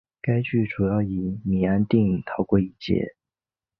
[0.19, 3.13] 该剧主要以米安定逃过一劫。